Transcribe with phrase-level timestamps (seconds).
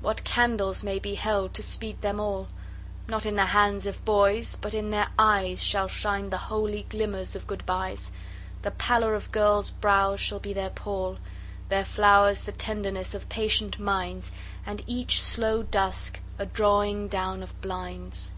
[0.00, 2.46] What candles may be held to speed them all?
[3.08, 7.34] Not in the hands of boys, but in their eyes Shall shine the holy glimmers
[7.34, 8.12] of good byes.
[8.62, 11.18] The pallor of girls' brows shall be their pall;
[11.70, 14.30] Their flowers the tenderness of patient minds,
[14.64, 18.30] And each slow dusk a drawing down of blinds.